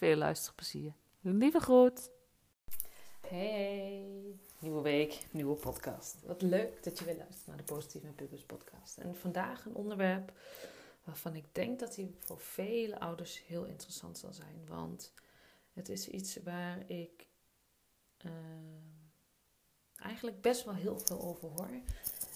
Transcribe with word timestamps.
Veel 0.00 0.16
luisterplezier. 0.16 0.92
Lieve 1.20 1.60
groet. 1.60 2.10
Hey, 3.20 4.38
nieuwe 4.58 4.82
week, 4.82 5.26
nieuwe 5.30 5.54
podcast. 5.54 6.16
Wat 6.26 6.42
leuk 6.42 6.82
dat 6.82 6.98
je 6.98 7.04
weer 7.04 7.16
luistert 7.16 7.46
naar 7.46 7.56
de 7.56 7.62
Positieve 7.62 8.06
en 8.06 8.14
Pubers 8.14 8.44
podcast. 8.44 8.98
En 8.98 9.16
vandaag 9.16 9.64
een 9.64 9.74
onderwerp 9.74 10.32
waarvan 11.04 11.34
ik 11.34 11.44
denk 11.52 11.78
dat 11.78 11.94
die 11.94 12.14
voor 12.18 12.40
vele 12.40 13.00
ouders 13.00 13.46
heel 13.46 13.64
interessant 13.64 14.18
zal 14.18 14.32
zijn. 14.32 14.66
Want 14.68 15.12
het 15.72 15.88
is 15.88 16.08
iets 16.08 16.36
waar 16.42 16.90
ik 16.90 17.26
uh, 18.24 18.32
eigenlijk 19.96 20.40
best 20.40 20.64
wel 20.64 20.74
heel 20.74 20.98
veel 20.98 21.20
over 21.22 21.48
hoor. 21.48 21.80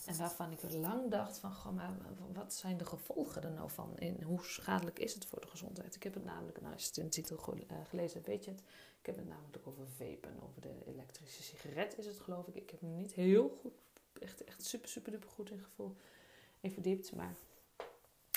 En 0.07 0.17
waarvan 0.17 0.53
ik 0.53 0.63
lang 0.73 1.11
dacht 1.11 1.39
van, 1.39 1.53
goh, 1.55 1.73
maar 1.73 1.97
wat 2.33 2.55
zijn 2.55 2.77
de 2.77 2.85
gevolgen 2.85 3.43
er 3.43 3.51
nou 3.53 3.71
van? 3.71 3.97
En 3.97 4.23
hoe 4.23 4.45
schadelijk 4.45 4.99
is 4.99 5.15
het 5.15 5.27
voor 5.27 5.41
de 5.41 5.47
gezondheid? 5.47 5.95
Ik 5.95 6.03
heb 6.03 6.15
het 6.15 6.25
namelijk, 6.25 6.61
nou 6.61 6.73
als 6.73 6.91
je 6.93 7.03
het 7.03 7.13
titel 7.13 7.37
eh, 7.37 7.77
gelezen 7.89 8.15
hebt, 8.15 8.27
weet 8.27 8.45
je 8.45 8.51
het. 8.51 8.61
Ik 9.01 9.07
heb 9.07 9.17
het 9.17 9.29
namelijk 9.29 9.67
over 9.67 9.87
vapen, 9.89 10.41
over 10.43 10.61
de 10.61 10.75
elektrische 10.87 11.43
sigaret 11.43 11.99
is 11.99 12.07
het 12.07 12.19
geloof 12.21 12.47
ik. 12.47 12.55
Ik 12.55 12.71
heb 12.71 12.81
me 12.81 12.89
niet 12.89 13.13
heel 13.13 13.59
goed, 13.61 13.73
echt, 14.21 14.45
echt 14.45 14.65
super, 14.65 14.89
super 14.89 15.13
duper 15.13 15.31
goed 15.31 15.51
in 15.51 15.59
gevoel 15.59 15.97
in 16.61 16.71
verdiept. 16.71 17.15
Maar 17.15 17.35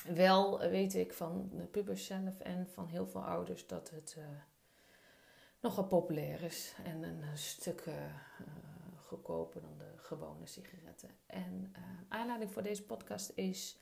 wel 0.06 0.60
weet 0.60 0.96
ik 0.96 1.14
van 1.14 1.50
de 1.54 1.64
pubers 1.64 2.06
zelf 2.06 2.40
en 2.40 2.68
van 2.74 2.88
heel 2.88 3.08
veel 3.08 3.24
ouders 3.24 3.68
dat 3.68 3.90
het 3.90 4.16
uh, 4.18 4.26
nogal 5.60 5.86
populair 5.86 6.44
is. 6.44 6.74
En 6.84 7.04
een 7.04 7.38
stuk 7.38 7.86
uh, 7.86 7.94
goedkoper 9.08 9.62
dan 9.62 9.78
de 9.78 9.98
gewone 9.98 10.46
sigaretten. 10.46 11.10
En 11.26 11.74
uh, 11.78 11.84
aanleiding 12.08 12.52
voor 12.52 12.64
deze 12.64 12.86
podcast 12.86 13.32
is 13.36 13.80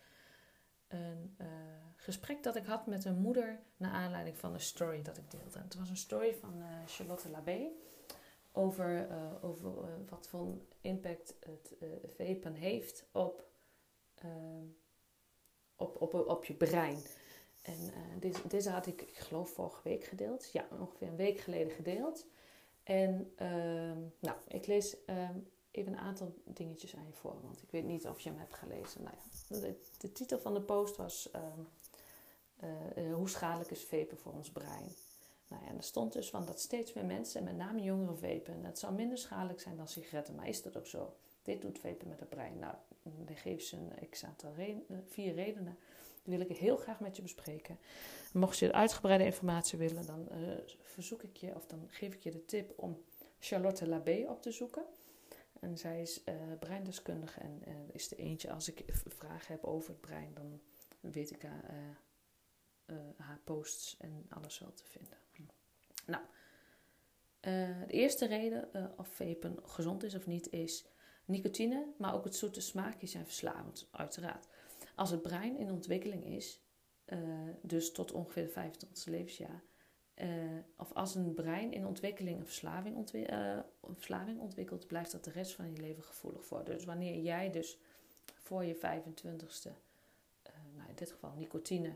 een 0.88 1.38
gesprek 1.96 2.44
dat 2.44 2.56
ik 2.56 2.66
had 2.66 2.86
met 2.88 3.06
een 3.06 3.18
moeder 3.18 3.60
naar 3.78 3.92
aanleiding 3.92 4.38
van 4.38 4.54
een 4.54 4.60
story 4.60 5.02
dat 5.02 5.18
ik 5.18 5.32
deelde. 5.32 5.60
het 5.60 5.76
was 5.76 5.90
een 5.90 5.98
story 5.98 6.36
van 6.36 6.64
Charlotte 6.86 7.30
Labé 7.30 7.72
over, 8.52 9.08
over 9.42 9.72
wat 10.10 10.28
voor 10.28 10.58
impact 10.82 11.36
het 11.40 11.76
vapen 12.18 12.54
heeft 12.54 13.06
op 13.12 13.46
op, 15.76 16.02
op, 16.02 16.14
op 16.14 16.46
je 16.46 16.54
brein. 16.54 16.98
En 17.62 18.20
deze, 18.20 18.48
deze 18.48 18.70
had 18.70 18.88
ik, 18.88 19.02
ik 19.02 19.18
geloof, 19.18 19.50
vorige 19.50 19.82
week 19.84 20.04
gedeeld. 20.04 20.52
Ja, 20.52 20.68
ongeveer 20.80 21.08
een 21.08 21.16
week 21.16 21.40
geleden 21.40 21.72
gedeeld. 21.72 22.26
En 22.86 23.34
uh, 23.42 23.98
nou, 24.20 24.38
ik 24.48 24.68
lees 24.68 24.96
uh, 25.06 25.30
even 25.72 25.92
een 25.92 26.00
aantal 26.00 26.34
dingetjes 26.44 26.96
aan 26.96 27.06
je 27.06 27.14
voor, 27.14 27.42
want 27.42 27.62
ik 27.62 27.72
weet 27.72 27.84
niet 27.84 28.08
of 28.08 28.20
je 28.20 28.30
hem 28.30 28.40
hebt 28.40 28.54
gelezen. 28.54 29.04
Nou 29.04 29.16
ja, 29.16 29.60
de, 29.60 29.80
de 29.98 30.12
titel 30.12 30.40
van 30.40 30.54
de 30.54 30.62
post 30.62 30.96
was 30.96 31.32
ehm, 31.32 31.60
eh, 32.96 33.14
Hoe 33.14 33.30
schadelijk 33.30 33.72
is 33.72 33.84
vapen 33.84 34.18
voor 34.18 34.34
ons 34.34 34.52
brein? 34.52 34.96
Nou 35.48 35.64
ja, 35.64 35.70
en 35.70 35.78
er 35.78 35.84
stond 35.84 36.14
dus 36.14 36.30
van 36.30 36.46
dat 36.46 36.60
steeds 36.60 36.94
meer 36.94 37.06
mensen, 37.06 37.40
en 37.40 37.46
met 37.46 37.58
name 37.58 37.82
jongeren, 37.82 38.18
vapen. 38.18 38.64
Het 38.64 38.80
zou 38.80 38.94
minder 38.94 39.18
schadelijk 39.18 39.62
zijn 39.62 39.78
dan 39.78 39.88
sigaretten, 39.88 40.36
maar 40.36 40.48
is 40.48 40.62
dat 40.62 40.78
ook 40.78 40.88
zo? 40.88 41.16
Dit 41.44 41.62
doet 41.62 41.80
vapen 41.80 42.08
met 42.08 42.20
het 42.20 42.30
brein. 42.30 42.60
Nou, 42.60 42.76
dan 43.04 43.36
geef 43.36 43.62
ze 43.62 43.78
een 43.78 44.10
x 44.10 44.26
aantal 44.26 44.54
eh, 44.58 44.76
vier 45.08 45.34
redenen. 45.34 45.78
Wil 46.26 46.40
ik 46.40 46.58
heel 46.58 46.78
graag 46.78 47.00
met 47.00 47.16
je 47.16 47.22
bespreken. 47.22 47.80
Mocht 48.34 48.58
je 48.58 48.74
uitgebreide 48.74 49.26
informatie 49.26 49.78
willen, 49.78 50.06
dan 50.06 50.28
uh, 50.32 50.58
verzoek 50.82 51.24
ik 51.24 51.38
je, 51.38 51.56
of 51.56 51.66
dan 51.66 51.86
geef 51.90 52.14
ik 52.14 52.24
je 52.24 52.32
de 52.32 52.46
tip 52.46 52.74
om 52.76 53.04
Charlotte 53.40 53.88
Labé 53.88 54.26
op 54.28 54.42
te 54.42 54.52
zoeken. 54.52 54.86
En 55.60 55.78
zij 55.78 56.02
is 56.02 56.22
uh, 56.26 56.36
breindeskundige 56.60 57.40
en 57.40 57.62
uh, 57.68 57.74
is 57.92 58.08
de 58.08 58.16
eentje, 58.16 58.52
als 58.52 58.70
ik 58.70 58.84
vragen 59.08 59.54
heb 59.54 59.64
over 59.64 59.90
het 59.90 60.02
brein, 60.02 60.34
dan 60.34 60.62
weet 61.00 61.32
ik 61.32 61.42
haar, 61.42 61.98
haar 63.18 63.40
posts 63.44 63.98
en 63.98 64.26
alles 64.30 64.60
wel 64.60 64.74
te 64.74 64.84
vinden. 64.86 65.18
Nou, 66.06 66.24
de 67.88 67.94
eerste 67.94 68.26
reden 68.26 68.70
of 68.98 69.08
vapen 69.08 69.60
gezond 69.64 70.04
is 70.04 70.16
of 70.16 70.26
niet 70.26 70.52
is 70.52 70.86
Nicotine, 71.26 71.94
maar 71.98 72.14
ook 72.14 72.24
het 72.24 72.36
zoete 72.36 72.62
smaakje 72.62 73.08
zijn 73.08 73.26
verslavend, 73.26 73.88
uiteraard. 73.92 74.48
Als 74.96 75.10
het 75.12 75.22
brein 75.22 75.58
in 75.58 75.72
ontwikkeling 75.72 76.26
is, 76.26 76.60
uh, 77.06 77.20
dus 77.62 77.92
tot 77.92 78.12
ongeveer 78.12 78.44
de 78.44 78.50
25 78.50 79.06
levensjaar, 79.06 79.64
uh, 80.16 80.28
of 80.78 80.94
als 80.94 81.16
een 81.16 81.34
brein 81.34 81.74
in 81.74 81.86
ontwikkeling 81.86 82.40
een 82.40 82.46
verslaving, 82.46 83.14
een 83.14 83.64
verslaving, 83.94 84.40
ontwikkelt, 84.40 84.88
blijft 84.88 85.12
dat 85.12 85.24
de 85.24 85.32
rest 85.32 85.54
van 85.54 85.72
je 85.72 85.82
leven 85.82 86.04
gevoelig 86.04 86.46
voor. 86.46 86.64
Dus 86.64 86.86
wanneer 86.86 87.22
jij 87.22 87.52
dus 87.52 87.78
voor 88.36 88.64
je 88.64 88.76
25ste, 88.76 89.72
nou 90.76 90.90
in 90.90 90.96
dit 90.96 91.12
geval 91.12 91.34
nicotine, 91.36 91.96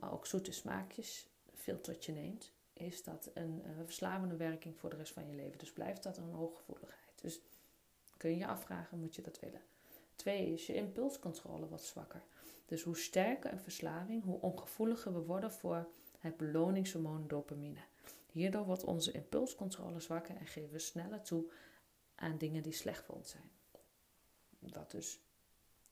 maar 0.00 0.12
ook 0.12 0.26
zoete 0.26 0.52
smaakjes, 0.52 1.28
veel 1.54 1.80
tot 1.80 2.04
je 2.04 2.12
neemt, 2.12 2.52
is 2.72 3.02
dat 3.02 3.30
een 3.34 3.62
verslavende 3.84 4.36
werking 4.36 4.78
voor 4.78 4.90
de 4.90 4.96
rest 4.96 5.12
van 5.12 5.28
je 5.28 5.34
leven. 5.34 5.58
Dus 5.58 5.72
blijft 5.72 6.02
dat 6.02 6.16
een 6.16 6.32
hooggevoeligheid. 6.32 7.12
Dus 7.20 7.40
kun 8.16 8.30
je 8.30 8.36
je 8.36 8.46
afvragen, 8.46 8.98
moet 8.98 9.14
je 9.14 9.22
dat 9.22 9.40
willen? 9.40 9.62
Twee 10.18 10.52
is 10.52 10.66
je 10.66 10.74
impulscontrole 10.74 11.68
wat 11.68 11.84
zwakker. 11.84 12.22
Dus 12.66 12.82
hoe 12.82 12.96
sterker 12.96 13.52
een 13.52 13.60
verslaving, 13.60 14.24
hoe 14.24 14.40
ongevoeliger 14.40 15.12
we 15.12 15.20
worden 15.20 15.52
voor 15.52 15.88
het 16.18 16.36
beloningshormoon 16.36 17.28
dopamine. 17.28 17.80
Hierdoor 18.30 18.64
wordt 18.64 18.84
onze 18.84 19.12
impulscontrole 19.12 20.00
zwakker 20.00 20.36
en 20.36 20.46
geven 20.46 20.72
we 20.72 20.78
sneller 20.78 21.22
toe 21.22 21.50
aan 22.14 22.38
dingen 22.38 22.62
die 22.62 22.72
slecht 22.72 23.04
voor 23.04 23.14
ons 23.14 23.30
zijn. 23.30 23.50
Wat 24.58 24.90
dus 24.90 25.20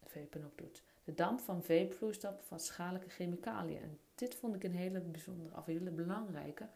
vapen 0.05 0.45
ook 0.45 0.59
doet. 0.59 0.83
De 1.05 1.15
damp 1.15 1.41
van 1.41 1.63
vapevloeistof 1.63 2.37
bevat 2.37 2.65
schadelijke 2.65 3.09
chemicaliën. 3.09 3.83
En 3.83 3.99
dit 4.15 4.35
vond 4.35 4.55
ik 4.55 4.65
een 4.65 4.75
hele 4.75 5.01
bijzondere, 5.01 5.57
of 5.57 5.65
hele 5.65 5.91
belangrijke. 5.91 6.69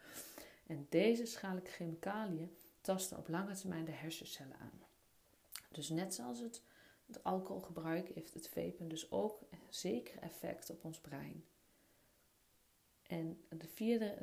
En 0.67 0.85
deze 0.89 1.25
schadelijke 1.25 1.71
chemicaliën 1.71 2.55
tasten 2.81 3.17
op 3.17 3.27
lange 3.27 3.55
termijn 3.55 3.85
de 3.85 3.91
hersencellen 3.91 4.57
aan. 4.57 4.81
Dus 5.71 5.89
net 5.89 6.13
zoals 6.13 6.39
het, 6.39 6.61
het 7.13 7.23
alcoholgebruik 7.23 8.11
heeft 8.13 8.33
het 8.33 8.49
vapen 8.49 8.87
dus 8.87 9.11
ook 9.11 9.39
zeker 9.69 10.19
effect 10.19 10.69
op 10.69 10.83
ons 10.83 10.99
brein. 10.99 11.45
En 13.03 13.41
de 13.49 13.67
vierde, 13.67 14.17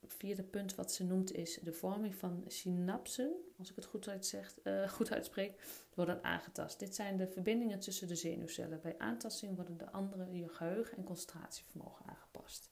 het 0.00 0.14
vierde 0.14 0.42
punt 0.42 0.74
wat 0.74 0.92
ze 0.92 1.04
noemt 1.04 1.32
is 1.32 1.54
de 1.54 1.72
vorming 1.72 2.14
van 2.14 2.44
synapsen, 2.46 3.32
als 3.58 3.70
ik 3.70 3.76
het 3.76 3.84
goed, 3.84 4.08
uitzeg, 4.08 4.56
uh, 4.64 4.88
goed 4.88 5.12
uitspreek, 5.12 5.62
worden 5.94 6.24
aangetast. 6.24 6.78
Dit 6.78 6.94
zijn 6.94 7.16
de 7.16 7.26
verbindingen 7.26 7.80
tussen 7.80 8.08
de 8.08 8.16
zenuwcellen. 8.16 8.80
Bij 8.80 8.98
aantasting 8.98 9.56
worden 9.56 9.78
de 9.78 9.90
andere 9.90 10.36
je 10.36 10.48
geheugen 10.48 10.96
en 10.96 11.04
concentratievermogen 11.04 12.06
aangepast. 12.06 12.70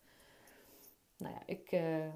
Nou 1.17 1.35
ja, 1.35 1.43
ik 1.47 1.73
uh, 1.73 2.15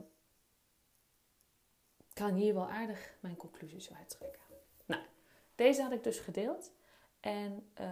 kan 2.12 2.34
hier 2.34 2.54
wel 2.54 2.70
aardig 2.70 3.16
mijn 3.20 3.36
conclusies 3.36 3.92
uittrekken. 3.92 4.42
Deze 5.54 5.82
had 5.82 5.92
ik 5.92 6.02
dus 6.02 6.18
gedeeld. 6.18 6.72
En 7.24 7.66
uh, 7.80 7.88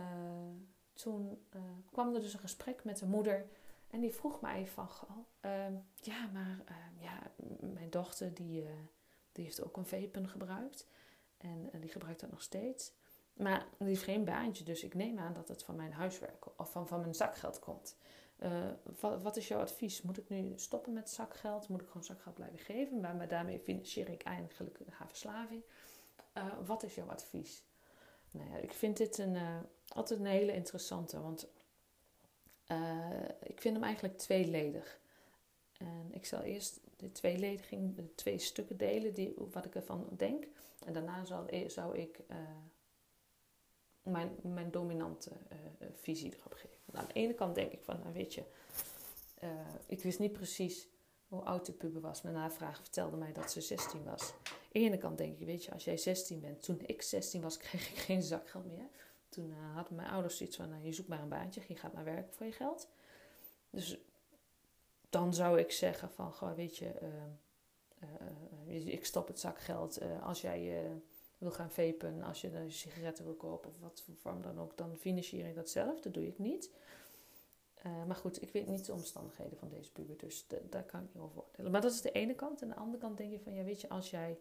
toen 0.93 1.45
uh, 1.55 1.63
kwam 1.91 2.15
er 2.15 2.21
dus 2.21 2.33
een 2.33 2.41
gesprek 2.41 2.85
met 2.85 2.99
de 2.99 3.07
moeder. 3.07 3.47
En 3.91 4.01
die 4.01 4.15
vroeg 4.15 4.41
mij 4.41 4.67
van, 4.67 4.89
uh, 5.43 5.53
ja, 5.95 6.27
maar 6.33 6.61
ehm, 6.65 7.03
ja, 7.03 7.31
mijn 7.61 7.91
dochter 7.91 8.35
die, 8.35 8.63
eh, 8.63 8.69
die 9.33 9.45
heeft 9.45 9.65
ook 9.65 9.77
een 9.77 9.87
vapen 9.87 10.29
gebruikt. 10.29 10.87
En 11.37 11.71
die 11.81 11.91
gebruikt 11.91 12.21
dat 12.21 12.31
nog 12.31 12.43
steeds. 12.43 12.93
Maar 13.33 13.67
die 13.79 13.89
heeft 13.89 14.03
geen 14.03 14.25
baantje, 14.25 14.65
dus 14.65 14.83
ik 14.85 14.95
neem 14.95 15.19
aan 15.19 15.33
dat 15.33 15.49
het 15.49 15.63
van 15.63 15.77
mijn 15.77 15.93
huiswerk 15.93 16.59
of 16.61 16.73
van, 16.73 16.89
van 16.89 17.01
mijn 17.01 17.15
zakgeld 17.15 17.59
komt. 17.59 17.97
Wat, 19.01 19.23
wat, 19.23 19.37
is 19.37 19.49
jouw 19.49 19.61
advies? 19.61 20.03
Moet 20.03 20.19
ik 20.19 20.29
nu 20.29 20.53
stoppen 20.57 20.93
met 20.93 21.11
zakgeld? 21.11 21.69
Moet 21.69 21.81
ik 21.81 21.87
gewoon 21.87 22.05
zakgeld 22.05 22.35
blijven 22.35 22.59
geven? 22.59 23.01
Maar, 23.01 23.29
daarmee 23.29 23.59
financier 23.59 24.09
ik 24.09 24.23
eigenlijk 24.23 24.79
haar 24.91 25.09
verslaving. 25.09 25.63
wat 26.65 26.83
is 26.83 26.95
jouw 26.95 27.11
advies? 27.11 27.65
Nou 28.33 28.51
ja, 28.51 28.57
ik 28.57 28.73
vind 28.73 28.97
dit 28.97 29.19
een, 29.19 29.35
uh, 29.35 29.59
altijd 29.89 30.21
een 30.21 30.27
hele 30.27 30.53
interessante, 30.53 31.21
want 31.21 31.47
uh, 32.69 33.29
ik 33.43 33.61
vind 33.61 33.75
hem 33.75 33.85
eigenlijk 33.85 34.19
tweeledig. 34.19 35.01
En 35.79 36.09
ik 36.11 36.27
zal 36.27 36.41
eerst 36.41 36.81
de 36.97 37.13
tweelediging, 37.13 37.97
de 37.97 38.15
twee 38.15 38.39
stukken 38.39 38.77
delen, 38.77 39.15
die, 39.15 39.35
wat 39.51 39.65
ik 39.65 39.75
ervan 39.75 40.09
denk. 40.17 40.47
En 40.85 40.93
daarna 40.93 41.25
zal, 41.25 41.47
zou 41.67 41.99
ik 41.99 42.21
mijn, 44.03 44.37
mijn 44.43 44.71
dominante 44.71 45.31
visie 45.93 46.35
erop 46.39 46.53
geven. 46.53 46.79
Nou, 46.85 46.99
aan 46.99 47.07
de 47.13 47.21
ene 47.21 47.35
kant 47.35 47.55
denk 47.55 47.73
ik 47.73 47.85
van, 47.85 48.01
nou 48.01 48.13
weet 48.13 48.35
je, 48.35 48.45
ik 49.87 50.03
wist 50.03 50.19
niet 50.19 50.33
precies 50.33 50.89
hoe 51.33 51.43
oud 51.43 51.67
de 51.67 51.73
puber 51.73 52.01
was. 52.01 52.23
Mijn 52.23 52.35
navraag 52.35 52.81
vertelde 52.81 53.17
mij 53.17 53.33
dat 53.33 53.51
ze 53.51 53.61
16 53.61 54.05
was. 54.05 54.33
Aan 54.33 54.57
de 54.73 54.79
ene 54.79 54.99
kant 54.99 55.19
denk 55.19 55.39
ik, 55.39 55.47
weet 55.47 55.65
je, 55.65 55.73
als 55.73 55.85
jij 55.85 55.97
16 55.97 56.41
bent. 56.41 56.63
Toen 56.63 56.81
ik 56.87 57.03
16 57.03 57.43
was, 57.43 57.57
kreeg 57.67 57.91
ik 57.91 57.97
geen 57.97 58.23
zakgeld 58.23 58.67
meer. 58.67 58.89
Toen 59.29 59.51
uh, 59.51 59.75
hadden 59.75 59.97
mijn 59.97 60.09
ouders 60.09 60.37
zoiets 60.37 60.57
van, 60.57 60.69
nou, 60.69 60.85
je 60.85 60.93
zoekt 60.93 61.09
maar 61.09 61.23
een 61.23 61.29
baantje. 61.29 61.61
Je 61.69 61.77
gaat 61.77 61.93
maar 61.93 62.05
werken 62.05 62.35
voor 62.35 62.47
je 62.47 62.53
geld. 62.53 62.89
Dus 63.71 63.99
dan 65.11 65.35
zou 65.35 65.59
ik 65.59 65.71
zeggen 65.71 66.11
van, 66.11 66.33
goh, 66.33 66.55
weet 66.55 66.77
je, 66.77 66.93
uh, 67.03 68.69
uh, 68.69 68.87
ik 68.87 69.05
stop 69.05 69.27
het 69.29 69.41
zakgeld. 69.41 70.01
als 70.23 70.41
jij 70.41 70.91
wil 71.39 71.51
gaan 71.51 71.71
vapen, 71.71 72.23
als 72.23 72.41
je 72.41 72.65
sigaretten 72.69 73.25
wil 73.25 73.35
kopen 73.35 73.71
of 73.71 73.81
wat 73.81 74.03
voor 74.05 74.15
vorm 74.15 74.43
dan 74.43 74.61
ook, 74.61 74.77
dan 74.77 74.97
financier 74.97 75.47
ik 75.47 75.55
dat 75.55 75.71
zelf. 75.71 76.01
Dat 76.01 76.15
doe 76.15 76.27
ik 76.27 76.39
niet. 76.39 76.71
Uh, 77.87 78.05
maar 78.05 78.17
goed, 78.17 78.43
ik 78.43 78.53
weet 78.53 78.67
niet 78.67 78.87
de 78.87 78.93
omstandigheden 78.93 79.59
van 79.59 79.69
deze 79.69 79.93
puber, 79.93 80.19
dus 80.19 80.47
daar 80.71 80.85
kan 80.85 81.03
ik 81.03 81.15
niet 81.15 81.23
over 81.23 81.43
oordelen. 81.43 81.71
Maar 81.71 81.81
dat 81.81 81.93
is 81.93 82.01
de 82.01 82.13
ene 82.13 82.35
kant. 82.35 82.63
En 82.63 82.69
de 82.69 82.75
andere 82.75 82.99
kant 82.99 83.17
denk 83.17 83.31
je 83.31 83.41
van, 83.41 83.55
ja 83.55 83.65
weet 83.65 83.81
je, 83.81 83.89
als 83.89 84.11
jij 84.11 84.39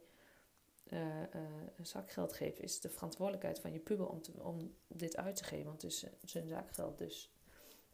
uh, 0.90 1.20
uh, 1.22 1.42
zakgeld 1.82 2.34
geeft, 2.34 2.60
is 2.60 2.74
het 2.74 2.82
de 2.82 2.90
verantwoordelijkheid 2.90 3.60
van 3.60 3.72
je 3.72 3.80
puber 3.80 4.08
om, 4.08 4.22
om 4.38 4.76
dit 4.88 5.18
uit 5.18 5.36
te 5.36 5.44
geven. 5.44 5.66
Want 5.66 5.82
het 5.82 5.92
is 5.92 6.06
zijn 6.24 6.48
zakgeld. 6.48 6.98
Dus 6.98 7.32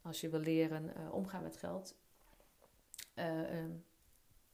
als 0.01 0.21
je 0.21 0.29
wil 0.29 0.39
leren 0.39 1.11
omgaan 1.11 1.43
met 1.43 1.57
geld, 1.57 1.95
um, 3.15 3.85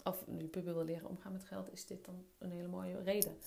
of 0.03 0.23
je 0.37 0.47
puber 0.47 0.73
wil 0.73 0.83
leren 0.83 1.09
omgaan 1.09 1.31
met 1.31 1.43
geld, 1.43 1.71
is 1.71 1.85
dit 1.85 2.05
dan 2.05 2.25
een 2.37 2.51
hele 2.51 2.67
mooie 2.67 3.01
reden. 3.01 3.37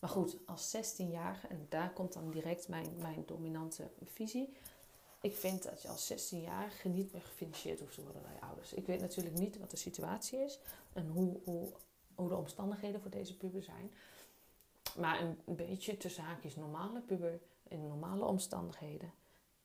Maar 0.00 0.10
goed, 0.10 0.36
als 0.46 0.76
16-jarige, 0.76 1.46
en 1.46 1.66
daar 1.68 1.92
komt 1.92 2.12
dan 2.12 2.30
direct 2.30 2.68
mijn, 2.68 2.96
mijn 2.96 3.22
dominante 3.26 3.90
visie 4.04 4.56
ik 5.22 5.34
vind 5.34 5.62
dat 5.62 5.82
je 5.82 5.88
als 5.88 6.12
16-jarige 6.12 6.88
niet 6.88 7.12
meer 7.12 7.22
gefinancierd 7.22 7.80
hoeft 7.80 7.94
te 7.94 8.02
worden 8.02 8.22
door 8.22 8.32
je 8.32 8.40
ouders. 8.40 8.72
Ik 8.72 8.86
weet 8.86 9.00
natuurlijk 9.00 9.38
niet 9.38 9.58
wat 9.58 9.70
de 9.70 9.76
situatie 9.76 10.38
is 10.38 10.58
en 10.92 11.08
hoe, 11.08 11.40
hoe, 11.44 11.72
hoe 12.14 12.28
de 12.28 12.36
omstandigheden 12.36 13.00
voor 13.00 13.10
deze 13.10 13.36
puber 13.36 13.62
zijn. 13.62 13.92
Maar 14.96 15.20
een, 15.20 15.38
beetje 15.44 15.96
tussen 15.96 16.24
haakjes 16.24 16.56
normale 16.56 17.00
puber 17.00 17.40
in 17.68 17.86
normale 17.86 18.24
omstandigheden, 18.24 19.12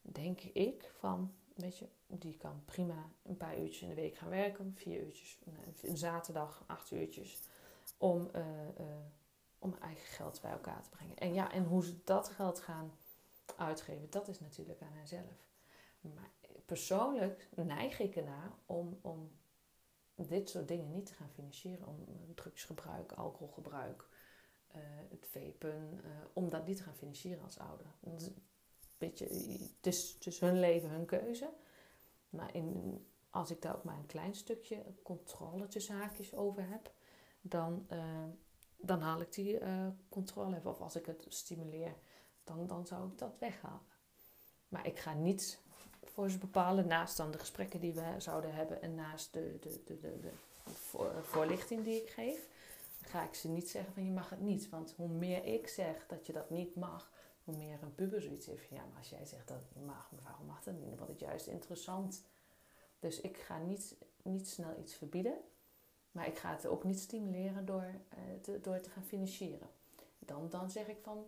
denk 0.02 0.42
ik 0.42 0.92
van, 0.98 1.34
weet 1.56 1.78
je, 1.78 1.88
die 2.08 2.38
kan 2.38 2.62
prima 2.66 3.10
een 3.24 3.38
paar 3.38 3.60
uurtjes 3.60 3.82
in 3.82 3.90
de 3.90 3.96
week 3.96 4.16
gaan 4.16 4.30
werken, 4.30 4.74
vier 4.76 5.02
uurtjes, 5.02 5.40
een 5.82 5.98
zaterdag, 5.98 6.64
acht 6.68 6.92
uurtjes, 6.92 7.40
om, 7.98 8.30
uh, 8.36 8.42
uh, 8.80 8.86
om 9.60 9.76
eigen 9.82 10.08
geld 10.08 10.42
bij 10.42 10.52
elkaar 10.52 10.82
te 10.82 10.90
brengen. 10.90 11.18
En 11.18 11.34
ja, 11.34 11.52
en 11.52 11.64
hoe 11.64 11.84
ze 11.84 12.04
dat 12.04 12.30
geld 12.30 12.60
gaan 12.60 12.92
uitgeven, 13.58 14.10
dat 14.10 14.28
is 14.28 14.40
natuurlijk 14.40 14.82
aan 14.82 14.94
henzelf. 14.94 15.48
Maar 16.02 16.32
persoonlijk 16.66 17.50
neig 17.56 18.00
ik 18.00 18.16
ernaar 18.16 18.52
om, 18.66 19.00
om 19.02 19.32
dit 20.16 20.50
soort 20.50 20.68
dingen 20.68 20.92
niet 20.92 21.06
te 21.06 21.14
gaan 21.14 21.30
financieren. 21.30 21.88
Om 21.88 22.06
drugsgebruik, 22.36 23.12
alcoholgebruik, 23.12 24.08
uh, 24.76 24.82
het 25.10 25.28
vapen, 25.32 26.02
uh, 26.06 26.12
om 26.34 26.50
dat 26.50 26.66
niet 26.66 26.78
te 26.78 26.84
gaan 26.84 26.96
financieren 26.96 27.44
als 27.44 27.60
ouder. 27.60 27.86
Beetje, 28.98 29.26
het, 29.26 29.88
is, 29.88 30.40
hun 30.40 30.60
leven, 30.60 30.90
hun 30.90 31.06
keuze. 31.06 31.54
Maar 32.30 32.56
in, 32.56 33.00
als 33.30 33.52
ik 33.52 33.62
daar 33.62 33.76
ook 33.76 33.84
maar 33.84 33.98
een 33.98 34.06
klein 34.06 34.36
stukje 34.36 34.84
controle 35.04 35.68
over 36.34 36.70
heb, 36.70 36.92
dan, 37.42 37.88
uh, 37.92 38.24
dan 38.78 39.02
haal 39.02 39.22
ik 39.22 39.34
die 39.34 39.60
controle. 40.10 40.62
Of 40.64 40.82
als 40.82 40.96
ik 40.96 41.06
het 41.06 41.26
stimuleer, 41.30 41.96
dan, 42.48 42.68
dan 42.68 42.88
zou 42.88 43.08
ik 43.12 43.18
dat 43.18 43.36
weghalen. 43.40 43.82
Maar 44.68 44.88
ik 44.88 45.00
ga 45.00 45.14
niet 45.14 45.60
voor 46.04 46.30
ze 46.30 46.38
bepalen. 46.38 46.88
Naast 46.88 47.18
dan 47.18 47.32
de 47.32 47.38
gesprekken 47.38 47.80
die 47.80 47.94
we 47.94 48.16
zouden 48.18 48.54
hebben 48.54 48.82
en 48.82 48.96
naast 48.96 49.34
de, 49.34 49.58
de, 49.62 49.82
de, 49.86 50.00
de, 50.00 50.32
voorlichting 51.22 51.84
die 51.84 52.02
ik 52.02 52.10
geef, 52.10 52.48
ga 53.02 53.24
ik 53.24 53.34
ze 53.34 53.48
niet 53.48 53.70
zeggen 53.70 53.94
van 53.94 54.06
je 54.06 54.12
mag 54.12 54.30
het 54.30 54.42
niet. 54.42 54.70
Want 54.70 54.94
hoe 54.96 55.08
meer 55.08 55.46
ik 55.46 55.68
zeg 55.68 56.06
dat 56.08 56.26
je 56.26 56.34
dat 56.34 56.50
niet 56.50 56.76
mag, 56.76 57.12
hoe 57.44 57.58
meer 57.58 57.80
een 57.82 57.96
puber 57.96 58.22
zoiets 58.22 58.46
heeft 58.46 58.70
ja, 58.70 58.86
maar 58.86 58.98
als 58.98 59.10
jij 59.10 59.26
zegt 59.26 59.48
dat 59.48 59.58
het 59.58 59.76
niet 59.76 59.86
mag, 59.86 60.12
maar 60.12 60.24
waarom 60.24 60.46
mag 60.46 60.64
dat 60.64 60.74
niet? 60.74 60.88
Dan 60.88 60.98
wordt 60.98 61.12
het 61.12 61.20
juist 61.20 61.48
interessant. 61.48 62.24
Dus 63.00 63.22
ik 63.22 63.38
ga 63.38 63.58
niet, 63.58 63.96
niet 64.22 64.48
snel 64.48 64.76
iets 64.80 64.94
verbieden, 64.94 65.38
maar 66.12 66.28
ik 66.28 66.38
ga 66.38 66.52
het 66.52 66.66
ook 66.66 66.84
niet 66.84 67.00
stimuleren 67.00 67.66
door, 67.66 67.84
uh, 67.84 68.42
te, 68.42 68.60
door 68.62 68.80
te 68.80 68.90
gaan 68.90 69.04
financieren. 69.04 69.70
Dan, 70.20 70.50
dan 70.50 70.70
zeg 70.70 70.88
ik 70.88 70.98
van, 71.02 71.26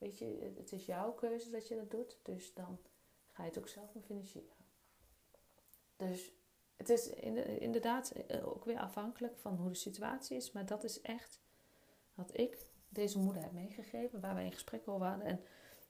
weet 0.00 0.18
je, 0.18 0.52
het 0.56 0.72
is 0.72 0.86
jouw 0.86 1.12
keuze 1.12 1.50
dat 1.50 1.68
je 1.68 1.76
dat 1.76 1.90
doet, 1.90 2.18
dus 2.22 2.54
dan 2.54 2.78
ga 3.30 3.42
je 3.42 3.48
het 3.48 3.58
ook 3.58 3.68
zelf 3.68 3.94
maar 3.94 4.02
financieren. 4.02 4.54
Dus 5.96 6.32
het 6.76 6.88
is 6.88 7.08
inderdaad 7.58 8.10
eh, 8.10 8.48
ook 8.48 8.64
weer 8.64 8.78
afhankelijk 8.78 9.36
van 9.38 9.56
hoe 9.56 9.68
de 9.68 9.74
situatie 9.74 10.36
is. 10.36 10.52
Maar 10.52 10.66
dat 10.66 10.84
is 10.84 11.00
echt 11.00 11.40
wat 12.14 12.38
ik 12.38 12.66
deze 12.88 13.18
moeder 13.18 13.42
heb 13.42 13.52
meegegeven. 13.52 14.20
Waar 14.20 14.34
wij 14.34 14.44
in 14.44 14.52
gesprek 14.52 14.88
over 14.88 15.06
hadden. 15.06 15.26
En 15.26 15.40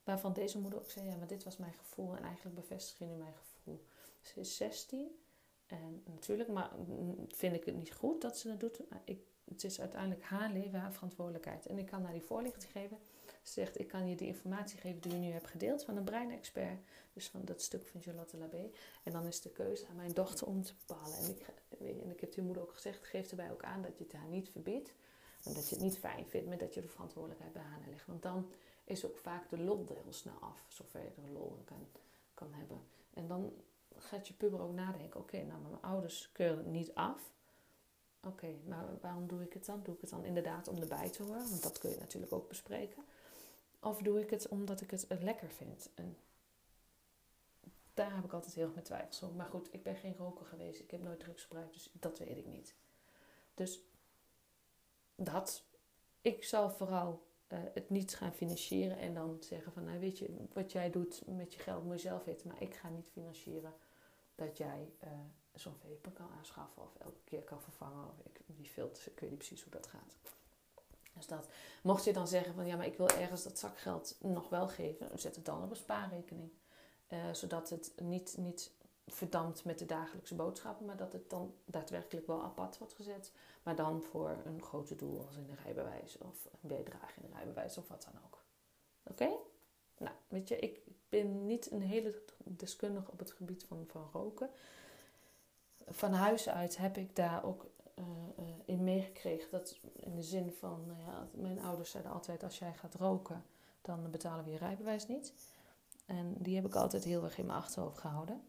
waarvan 0.04 0.32
deze 0.32 0.58
moeder 0.58 0.78
ook 0.78 0.90
zei, 0.90 1.06
ja, 1.06 1.16
maar 1.16 1.26
dit 1.26 1.44
was 1.44 1.56
mijn 1.56 1.72
gevoel. 1.72 2.16
En 2.16 2.22
eigenlijk 2.22 2.56
bevestig 2.56 2.98
je 2.98 3.04
nu 3.04 3.14
mijn 3.14 3.34
gevoel. 3.34 3.84
Ze 4.20 4.40
is 4.40 4.56
16. 4.56 5.20
En 5.66 6.02
natuurlijk 6.04 6.48
maar 6.48 6.70
vind 7.28 7.54
ik 7.54 7.64
het 7.64 7.76
niet 7.76 7.92
goed 7.92 8.20
dat 8.20 8.38
ze 8.38 8.48
dat 8.48 8.60
doet. 8.60 8.90
Maar 8.90 9.02
ik, 9.04 9.20
het 9.44 9.64
is 9.64 9.80
uiteindelijk 9.80 10.22
haar 10.22 10.52
leven, 10.52 10.80
haar 10.80 10.92
verantwoordelijkheid. 10.92 11.66
En 11.66 11.78
ik 11.78 11.86
kan 11.86 12.04
haar 12.04 12.12
die 12.12 12.22
voorlichting 12.22 12.72
geven 12.72 12.98
zegt: 13.42 13.78
Ik 13.78 13.88
kan 13.88 14.08
je 14.08 14.16
die 14.16 14.26
informatie 14.26 14.78
geven 14.78 15.00
die 15.00 15.12
je 15.12 15.19
nu 15.19 15.31
hebt 15.31 15.46
gedeeld 15.46 15.84
van 15.84 15.96
een 15.96 16.04
breinexpert. 16.04 16.81
Dus 17.12 17.28
van 17.28 17.44
dat 17.44 17.62
stuk 17.62 17.87
van 17.87 18.02
Charlotte 18.02 18.37
Labé. 18.37 18.70
En 19.02 19.12
dan 19.12 19.26
is 19.26 19.40
de 19.40 19.50
keuze 19.50 19.87
aan 19.87 19.96
mijn 19.96 20.12
dochter 20.12 20.46
om 20.46 20.62
te 20.62 20.72
bepalen. 20.87 21.19
En 21.19 21.31
ik, 21.31 21.46
ik 22.12 22.20
heb 22.20 22.32
die 22.32 22.42
moeder 22.42 22.62
ook 22.62 22.72
gezegd: 22.72 23.04
geef 23.04 23.31
erbij 23.31 23.50
ook 23.50 23.64
aan 23.64 23.82
dat 23.82 23.98
je 23.98 24.04
het 24.04 24.12
haar 24.12 24.28
niet 24.28 24.50
verbiedt. 24.50 24.94
En 25.44 25.52
dat 25.54 25.69
je 25.69 25.75
het 25.75 25.84
niet 25.84 25.98
fijn 25.98 26.26
vindt, 26.26 26.48
maar 26.48 26.58
dat 26.58 26.75
je 26.75 26.81
de 26.81 26.88
verantwoordelijkheid 26.88 27.52
bij 27.52 27.62
haar 27.62 27.81
legt. 27.88 28.06
Want 28.06 28.22
dan 28.22 28.50
is 28.84 29.04
ook 29.04 29.18
vaak 29.18 29.50
de 29.50 29.59
lol 29.59 29.87
er 29.88 30.02
heel 30.02 30.12
snel 30.12 30.38
af, 30.40 30.64
zover 30.68 31.00
je 31.00 31.23
de 31.25 31.32
lol 31.32 31.62
kan, 31.64 31.87
kan 32.35 32.52
hebben. 32.52 32.80
En 33.14 33.26
dan 33.26 33.52
gaat 33.97 34.28
je 34.28 34.35
puber 34.35 34.61
ook 34.61 34.75
nadenken: 34.75 35.20
oké, 35.20 35.42
nou, 35.42 35.61
mijn 35.61 35.82
ouders 35.82 36.30
keuren 36.32 36.59
het 36.59 36.66
niet 36.66 36.94
af. 36.94 37.30
Oké, 38.26 38.54
maar 38.66 38.85
waarom 39.00 39.28
doe 39.28 39.42
ik 39.42 39.52
het 39.52 39.64
dan? 39.64 39.80
Doe 39.82 39.94
ik 39.94 40.00
het 40.00 40.11
dan 40.11 40.25
inderdaad 40.25 40.68
om 40.68 40.78
erbij 40.78 41.11
te 41.11 41.23
horen? 41.23 41.49
Want 41.50 41.62
dat 41.62 41.78
kun 41.78 41.90
je 41.90 41.99
natuurlijk 41.99 42.32
ook 42.32 42.49
bespreken. 42.49 43.04
Of 43.80 44.02
doe 44.02 44.20
ik 44.20 44.30
het 44.30 44.49
omdat 44.49 44.80
ik 44.80 44.90
het 44.90 45.06
lekker 45.20 45.50
vind? 45.50 45.90
En 45.94 46.16
daar 47.94 48.14
heb 48.14 48.25
ik 48.25 48.32
altijd 48.32 48.54
heel 48.54 48.64
erg 48.64 48.75
met 48.75 48.84
twijfels 48.84 49.22
over. 49.22 49.37
Maar 49.37 49.46
goed, 49.46 49.75
ik 49.75 49.82
ben 49.82 49.96
geen 49.96 50.16
roker 50.16 50.46
geweest. 50.46 50.80
Ik 50.80 50.90
heb 50.90 51.02
nooit 51.02 51.20
drugs 51.20 51.42
gebruikt, 51.42 51.72
dus 51.72 51.90
dat 51.92 52.18
weet 52.18 52.37
ik 52.37 52.46
niet. 52.46 52.75
Dus 53.54 53.80
dat. 55.14 55.68
Ik 56.22 56.44
zal 56.44 56.70
vooral 56.70 57.26
uh, 57.49 57.58
het 57.75 57.90
niet 57.90 58.16
gaan 58.16 58.32
financieren 58.32 58.99
en 58.99 59.14
dan 59.14 59.37
zeggen 59.40 59.72
van, 59.72 59.84
nou 59.84 59.99
weet 59.99 60.18
je, 60.18 60.46
wat 60.52 60.72
jij 60.72 60.90
doet 60.90 61.22
met 61.26 61.54
je 61.54 61.60
geld 61.60 61.84
moet 61.84 62.02
je 62.02 62.08
zelf 62.08 62.25
weten. 62.25 62.49
Maar 62.49 62.62
ik 62.62 62.75
ga 62.75 62.88
niet 62.88 63.08
financieren 63.08 63.75
dat 64.34 64.56
jij 64.56 64.92
uh, 65.04 65.10
zo'n 65.54 65.76
vape 65.78 66.12
kan 66.12 66.30
aanschaffen 66.38 66.82
of 66.82 66.96
elke 66.96 67.22
keer 67.25 67.42
kan 67.42 67.62
vervangen. 67.62 68.08
Of 68.08 68.18
ik, 68.25 68.40
die 68.46 68.66
filters, 68.68 69.08
ik 69.08 69.20
weet 69.20 69.30
niet 69.30 69.38
precies 69.38 69.62
hoe 69.62 69.72
dat 69.72 69.87
gaat. 69.87 70.18
Dus 71.12 71.26
dat, 71.26 71.49
mocht 71.83 72.05
je 72.05 72.12
dan 72.12 72.29
zeggen 72.29 72.55
van 72.55 72.67
ja, 72.67 72.76
maar 72.76 72.87
ik 72.87 72.97
wil 72.97 73.09
ergens 73.09 73.43
dat 73.43 73.59
zakgeld 73.59 74.17
nog 74.21 74.49
wel 74.49 74.69
geven, 74.69 75.19
zet 75.19 75.37
het 75.37 75.45
dan 75.45 75.62
op 75.62 75.71
een 75.71 75.76
spaarrekening. 75.76 76.50
Uh, 77.09 77.19
zodat 77.33 77.71
het 77.71 77.93
niet, 77.97 78.35
niet 78.38 78.73
verdampt 79.07 79.64
met 79.64 79.79
de 79.79 79.87
dagelijkse 79.87 80.35
boodschappen, 80.35 80.87
maar 80.87 80.97
dat 80.97 81.12
het 81.12 81.31
dan 81.31 81.55
daadwerkelijk 81.64 82.26
wel 82.26 82.43
apart 82.43 82.79
wordt 82.79 82.95
gezet. 82.95 83.33
Maar 83.62 83.76
dan 83.76 84.02
voor 84.02 84.37
een 84.45 84.62
grote 84.62 84.97
doel 84.97 85.25
als 85.26 85.37
in 85.37 85.49
een 85.49 85.64
rijbewijs 85.64 86.19
of 86.19 86.45
een 86.45 86.69
bijdrage 86.69 87.21
in 87.21 87.25
een 87.25 87.37
rijbewijs 87.37 87.79
of 87.79 87.88
wat 87.88 88.09
dan 88.12 88.23
ook. 88.25 88.43
Oké? 89.02 89.29
Nou, 89.99 90.14
weet 90.29 90.49
je, 90.49 90.59
ik 90.59 90.81
ben 91.09 91.47
niet 91.47 91.71
een 91.71 91.83
hele 91.83 92.23
deskundige 92.43 93.11
op 93.11 93.19
het 93.19 93.33
gebied 93.33 93.64
van, 93.64 93.85
van 93.87 94.09
roken. 94.12 94.50
Van 95.87 96.12
huis 96.12 96.49
uit 96.49 96.76
heb 96.76 96.97
ik 96.97 97.17
daar 97.17 97.45
ook 97.45 97.67
uh, 98.38 98.45
in 98.64 98.85
meegekregen. 98.85 99.50
Dat 99.50 99.78
in 99.97 100.14
de 100.14 100.23
zin 100.23 100.52
van, 100.52 100.87
nou 100.87 101.00
ja, 101.00 101.28
mijn 101.33 101.61
ouders 101.61 101.90
zeiden 101.90 102.12
altijd: 102.12 102.42
als 102.42 102.59
jij 102.59 102.73
gaat 102.73 102.95
roken, 102.95 103.45
dan 103.83 104.11
betalen 104.11 104.45
we 104.45 104.50
je 104.50 104.59
rijbewijs 104.59 105.09
niet. 105.09 105.33
En 106.07 106.35
die 106.38 106.54
heb 106.57 106.66
ik 106.66 106.75
altijd 106.75 107.04
heel 107.04 107.25
erg 107.25 107.38
in 107.38 107.47
mijn 107.47 107.59
achterhoofd 107.59 107.99
gehouden. 107.99 108.42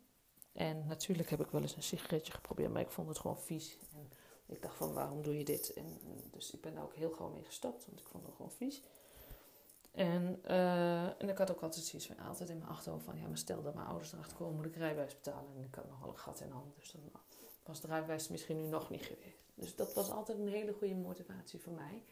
En 0.52 0.88
natuurlijk 0.88 1.30
heb 1.30 1.40
ik 1.40 1.52
wel 1.52 1.62
eens 1.62 1.76
een 1.76 1.84
sigaretje 1.84 2.34
geprobeerd, 2.34 2.72
maar 2.72 2.82
ik 2.82 2.92
vond 2.92 3.08
het 3.08 3.20
gewoon 3.20 3.40
vies. 3.40 3.78
En 3.94 4.10
ik 4.46 4.62
dacht 4.62 4.76
van, 4.76 4.94
waarom 4.94 5.22
doe 5.22 5.38
je 5.38 5.44
dit? 5.44 5.74
En, 5.74 6.00
dus 6.32 6.52
ik 6.52 6.62
ben 6.62 6.74
daar 6.74 6.84
ook 6.84 6.96
heel 6.96 7.12
gewoon 7.12 7.34
mee 7.34 7.44
gestopt, 7.44 7.86
want 7.86 8.00
ik 8.00 8.08
vond 8.08 8.26
het 8.26 8.36
gewoon 8.36 8.52
vies. 8.52 8.82
En, 9.92 10.42
uh, 10.46 11.22
en 11.22 11.30
ik 11.30 11.38
had 11.38 11.52
ook 11.52 11.62
altijd 11.62 11.86
zoiets 11.86 12.08
van, 12.08 12.20
altijd 12.20 12.50
in 12.50 12.58
mijn 12.58 12.70
achterhoofd 12.70 13.04
van, 13.04 13.18
ja, 13.18 13.28
maar 13.28 13.38
stel 13.38 13.62
dat 13.62 13.74
mijn 13.74 13.88
ouders 13.88 14.14
erachter 14.14 14.38
komen, 14.38 14.56
moet 14.56 14.66
ik 14.66 14.76
rijbewijs 14.76 15.16
betalen. 15.16 15.56
En 15.56 15.64
ik 15.64 15.76
had 15.76 15.88
nog 15.88 16.00
wel 16.00 16.10
een 16.10 16.18
gat 16.18 16.40
in 16.40 16.48
de 16.48 16.54
hand, 16.54 16.76
dus 16.76 16.92
dan 16.92 17.02
was 17.64 17.82
de 17.82 17.88
rijbewijs 17.88 18.28
misschien 18.28 18.62
nu 18.62 18.68
nog 18.68 18.90
niet 18.90 19.06
geweest. 19.06 19.42
Dus 19.54 19.76
dat 19.76 19.94
was 19.94 20.12
altijd 20.12 20.38
een 20.40 20.48
hele 20.48 20.74
goede 20.74 20.96
motivatie 20.96 21.60
voor 21.60 21.74
mij. 21.74 22.04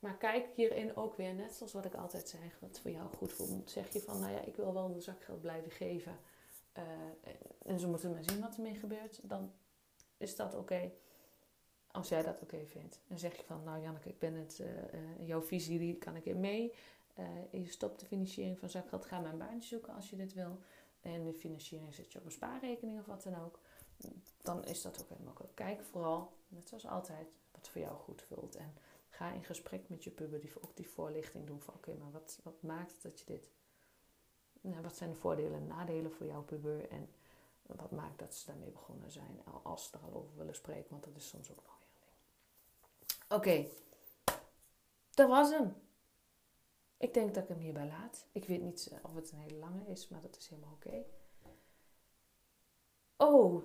Maar 0.00 0.16
kijk 0.16 0.46
hierin 0.54 0.96
ook 0.96 1.16
weer, 1.16 1.34
net 1.34 1.54
zoals 1.54 1.72
wat 1.72 1.84
ik 1.84 1.94
altijd 1.94 2.28
zeg, 2.28 2.58
wat 2.60 2.80
voor 2.80 2.90
jou 2.90 3.08
goed 3.16 3.32
voelt. 3.32 3.70
Zeg 3.70 3.92
je 3.92 4.00
van, 4.00 4.20
nou 4.20 4.32
ja, 4.32 4.40
ik 4.40 4.56
wil 4.56 4.72
wel 4.74 4.90
een 4.90 5.02
zakgeld 5.02 5.40
blijven 5.40 5.70
geven. 5.70 6.18
Uh, 6.78 6.84
en 7.62 7.78
ze 7.78 7.88
moeten 7.88 8.10
maar 8.10 8.24
zien 8.24 8.40
wat 8.40 8.56
ermee 8.56 8.74
gebeurt. 8.74 9.20
Dan 9.22 9.52
is 10.16 10.36
dat 10.36 10.54
oké. 10.54 10.92
Als 11.90 12.08
jij 12.08 12.22
dat 12.22 12.40
oké 12.42 12.66
vindt. 12.66 13.00
Dan 13.06 13.18
zeg 13.18 13.36
je 13.36 13.42
van, 13.42 13.62
nou 13.64 13.82
Janneke, 13.82 14.08
ik 14.08 14.18
ben 14.18 14.34
het, 14.34 14.60
uh, 14.60 15.26
jouw 15.26 15.42
visie 15.42 15.78
die 15.78 15.96
kan 15.96 16.16
ik 16.16 16.24
in 16.24 16.40
mee. 16.40 16.74
je 17.50 17.66
stopt 17.70 18.00
de 18.00 18.06
financiering 18.06 18.58
van 18.58 18.68
zakgeld. 18.68 19.04
Ga 19.04 19.20
maar 19.20 19.32
een 19.32 19.38
baantje 19.38 19.68
zoeken 19.68 19.94
als 19.94 20.10
je 20.10 20.16
dit 20.16 20.34
wil. 20.34 20.58
En 21.00 21.24
de 21.24 21.34
financiering 21.34 21.94
zet 21.94 22.12
je 22.12 22.18
op 22.18 22.24
een 22.24 22.30
spaarrekening 22.30 22.98
of 22.98 23.06
wat 23.06 23.22
dan 23.22 23.34
ook. 23.44 23.58
Dan 24.42 24.64
is 24.64 24.82
dat 24.82 25.02
ook 25.02 25.08
helemaal 25.08 25.32
oké. 25.32 25.48
Kijk 25.54 25.82
vooral, 25.82 26.32
net 26.48 26.68
zoals 26.68 26.86
altijd, 26.86 27.28
wat 27.50 27.68
voor 27.68 27.80
jou 27.80 27.96
goed 27.96 28.22
voelt. 28.22 28.56
En 28.56 28.74
Ga 29.20 29.32
in 29.32 29.44
gesprek 29.44 29.88
met 29.88 30.04
je 30.04 30.10
puber, 30.10 30.40
die 30.40 30.62
ook 30.62 30.76
die 30.76 30.88
voorlichting 30.88 31.46
doen 31.46 31.60
van 31.60 31.74
oké, 31.74 31.94
maar 31.94 32.10
wat, 32.10 32.40
wat 32.42 32.62
maakt 32.62 33.02
dat 33.02 33.18
je 33.18 33.24
dit... 33.26 33.50
Nou, 34.60 34.82
wat 34.82 34.96
zijn 34.96 35.10
de 35.10 35.16
voordelen 35.16 35.54
en 35.54 35.66
nadelen 35.66 36.12
voor 36.12 36.26
jouw 36.26 36.42
puber 36.42 36.88
en 36.88 37.08
wat 37.62 37.90
maakt 37.90 38.18
dat 38.18 38.34
ze 38.34 38.46
daarmee 38.46 38.70
begonnen 38.70 39.10
zijn 39.10 39.44
als 39.62 39.84
ze 39.84 39.96
er 39.96 40.02
al 40.02 40.14
over 40.14 40.36
willen 40.36 40.54
spreken, 40.54 40.90
want 40.90 41.04
dat 41.04 41.16
is 41.16 41.28
soms 41.28 41.50
ook 41.50 41.62
nog 41.62 41.78
heel 41.78 41.88
ding. 41.98 42.12
Oké, 43.28 43.68
dat 45.10 45.28
was 45.28 45.50
hem. 45.50 45.74
Ik 46.96 47.14
denk 47.14 47.34
dat 47.34 47.42
ik 47.42 47.48
hem 47.48 47.58
hierbij 47.58 47.86
laat. 47.86 48.26
Ik 48.32 48.44
weet 48.44 48.62
niet 48.62 48.88
eh, 48.92 48.98
of 49.02 49.14
het 49.14 49.32
een 49.32 49.38
hele 49.38 49.58
lange 49.58 49.86
is, 49.86 50.08
maar 50.08 50.20
dat 50.20 50.36
is 50.36 50.48
helemaal 50.48 50.72
oké. 50.72 51.04
Oh, 53.16 53.62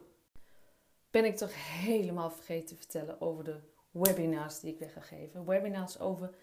ben 1.15 1.25
ik 1.25 1.37
toch 1.37 1.53
helemaal 1.55 2.31
vergeten 2.31 2.67
te 2.67 2.75
vertellen 2.75 3.21
over 3.21 3.43
de 3.43 3.59
webinars 3.91 4.59
die 4.59 4.73
ik 4.73 4.79
weg 4.79 4.93
ga 4.93 5.01
geven. 5.01 5.45
Webinars 5.45 5.99
over 5.99 6.35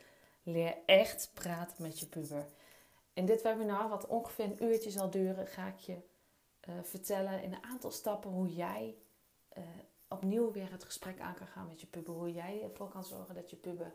leer 0.43 0.77
echt 0.87 1.31
praten 1.35 1.83
met 1.83 2.01
je 2.01 2.07
puber. 2.07 2.47
In 3.13 3.27
dit 3.27 3.43
webinar, 3.43 3.89
wat 3.89 4.07
ongeveer 4.07 4.45
een 4.45 4.65
uurtje 4.65 4.91
zal 4.91 5.11
duren, 5.11 5.47
ga 5.47 5.67
ik 5.67 5.79
je 5.79 5.97
uh, 6.69 6.75
vertellen 6.83 7.43
in 7.43 7.53
een 7.53 7.63
aantal 7.63 7.91
stappen 7.91 8.31
hoe 8.31 8.55
jij 8.55 8.97
uh, 9.59 9.65
opnieuw 10.09 10.53
weer 10.53 10.71
het 10.71 10.85
gesprek 10.85 11.21
aan 11.21 11.35
kan 11.35 11.47
gaan 11.47 11.69
met 11.69 11.81
je 11.81 11.87
puber. 11.87 12.15
Hoe 12.15 12.33
jij 12.33 12.63
ervoor 12.63 12.89
kan 12.89 13.05
zorgen 13.05 13.35
dat 13.35 13.51
je 13.51 13.57
puber 13.57 13.95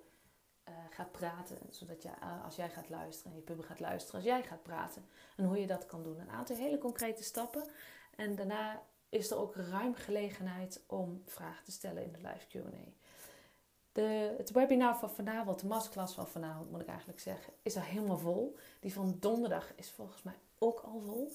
uh, 0.70 0.76
gaat 0.90 1.12
praten. 1.12 1.58
Zodat 1.70 2.02
je, 2.02 2.10
als 2.44 2.56
jij 2.56 2.70
gaat 2.70 2.90
luisteren 2.90 3.32
en 3.32 3.38
je 3.38 3.44
puber 3.44 3.66
gaat 3.66 3.80
luisteren 3.80 4.16
als 4.16 4.30
jij 4.30 4.44
gaat 4.44 4.64
praten. 4.64 5.06
En 5.36 5.46
hoe 5.46 5.60
je 5.60 5.68
dat 5.68 5.86
kan 5.86 6.04
doen. 6.04 6.20
Een 6.20 6.30
aantal 6.30 6.56
hele 6.56 6.78
concrete 6.78 7.24
stappen. 7.24 7.70
En 8.16 8.36
daarna 8.36 8.84
is 9.10 9.32
er 9.32 9.38
ook 9.38 9.56
ruim 9.56 9.96
gelegenheid 9.96 10.84
om 10.88 11.22
vragen 11.26 11.64
te 11.66 11.72
stellen 11.72 12.04
in 12.04 12.12
de 12.12 12.18
live 12.18 12.48
Q&A. 12.48 12.92
De, 13.92 14.34
het 14.38 14.52
webinar 14.52 14.98
van 14.98 15.10
vanavond, 15.10 15.60
de 15.60 15.68
masterclass 15.68 16.14
van 16.14 16.28
vanavond 16.28 16.72
moet 16.72 16.82
ik 16.82 16.88
eigenlijk 16.88 17.20
zeggen, 17.20 17.54
is 17.62 17.76
al 17.76 17.82
helemaal 17.82 18.18
vol. 18.18 18.58
Die 18.80 18.94
van 18.94 19.18
donderdag 19.20 19.72
is 19.76 19.92
volgens 19.92 20.24
mij 20.24 20.36
ook 20.58 20.80
al 20.80 21.00
vol. 21.00 21.32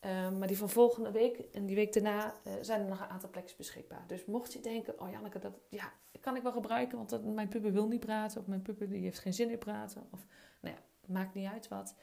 Ehm, 0.00 0.38
maar 0.38 0.48
die 0.48 0.58
van 0.58 0.68
volgende 0.68 1.10
week 1.10 1.38
en 1.38 1.66
die 1.66 1.76
week 1.76 1.92
daarna 1.92 2.34
uh, 2.46 2.52
zijn 2.60 2.80
er 2.80 2.88
nog 2.88 3.00
een 3.00 3.08
aantal 3.08 3.30
plekken 3.30 3.56
beschikbaar. 3.56 4.04
Dus 4.06 4.24
mocht 4.24 4.52
je 4.52 4.60
denken, 4.60 5.00
oh 5.00 5.10
Janneke, 5.10 5.38
dat 5.38 5.52
ja, 5.68 5.92
kan 6.20 6.36
ik 6.36 6.42
wel 6.42 6.52
gebruiken, 6.52 6.96
want 6.96 7.10
dat, 7.10 7.24
mijn 7.24 7.48
puber 7.48 7.72
wil 7.72 7.88
niet 7.88 8.00
praten. 8.00 8.40
Of 8.40 8.46
mijn 8.46 8.62
puber 8.62 8.88
die 8.88 9.02
heeft 9.02 9.18
geen 9.18 9.34
zin 9.34 9.50
in 9.50 9.58
praten. 9.58 10.06
Of 10.10 10.26
nou 10.60 10.74
ja, 10.74 10.82
maakt 11.06 11.34
niet 11.34 11.48
uit 11.48 11.68
wat. 11.68 11.94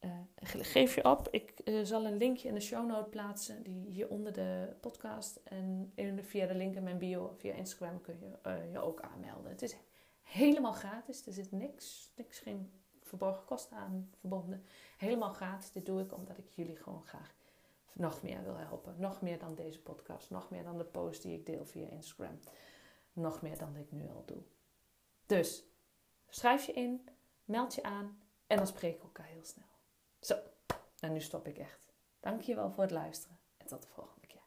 Uh, 0.00 0.10
geef 0.42 0.94
je 0.94 1.04
op. 1.04 1.28
Ik 1.30 1.60
uh, 1.64 1.84
zal 1.84 2.06
een 2.06 2.16
linkje 2.16 2.48
in 2.48 2.54
de 2.54 2.60
show 2.60 2.86
note 2.86 3.08
plaatsen, 3.08 3.62
die 3.62 3.90
hier 3.90 4.08
onder 4.08 4.32
de 4.32 4.76
podcast. 4.80 5.40
En 5.44 5.92
in, 5.94 6.24
via 6.24 6.46
de 6.46 6.54
link 6.54 6.74
in 6.74 6.82
mijn 6.82 6.98
bio, 6.98 7.34
via 7.36 7.52
Instagram 7.52 8.00
kun 8.00 8.18
je 8.18 8.50
uh, 8.50 8.72
je 8.72 8.80
ook 8.80 9.00
aanmelden. 9.00 9.50
Het 9.50 9.62
is 9.62 9.76
helemaal 10.22 10.72
gratis. 10.72 11.26
Er 11.26 11.32
zit 11.32 11.52
niks, 11.52 12.12
niks 12.16 12.38
geen 12.38 12.72
verborgen 13.02 13.44
kosten 13.44 13.76
aan 13.76 14.10
verbonden. 14.18 14.64
Helemaal 14.96 15.32
gratis. 15.32 15.72
Dit 15.72 15.86
doe 15.86 16.00
ik 16.00 16.14
omdat 16.14 16.38
ik 16.38 16.50
jullie 16.54 16.76
gewoon 16.76 17.06
graag 17.06 17.34
nog 17.92 18.22
meer 18.22 18.42
wil 18.42 18.56
helpen. 18.56 18.94
Nog 18.98 19.20
meer 19.22 19.38
dan 19.38 19.54
deze 19.54 19.82
podcast. 19.82 20.30
Nog 20.30 20.50
meer 20.50 20.62
dan 20.62 20.78
de 20.78 20.84
post 20.84 21.22
die 21.22 21.38
ik 21.38 21.46
deel 21.46 21.66
via 21.66 21.88
Instagram. 21.88 22.40
Nog 23.12 23.42
meer 23.42 23.58
dan 23.58 23.76
ik 23.76 23.92
nu 23.92 24.08
al 24.08 24.22
doe. 24.26 24.42
Dus 25.26 25.64
schrijf 26.28 26.66
je 26.66 26.72
in, 26.72 27.08
meld 27.44 27.74
je 27.74 27.82
aan 27.82 28.22
en 28.46 28.56
dan 28.56 28.66
spreken 28.66 28.98
we 28.98 29.04
elkaar 29.04 29.26
heel 29.26 29.44
snel. 29.44 29.66
Zo, 30.20 30.34
en 31.00 31.12
nu 31.12 31.20
stop 31.20 31.46
ik 31.46 31.58
echt. 31.58 31.80
Dankjewel 32.20 32.70
voor 32.70 32.82
het 32.82 32.92
luisteren 32.92 33.38
en 33.56 33.66
tot 33.66 33.82
de 33.82 33.88
volgende 33.88 34.26
keer. 34.26 34.42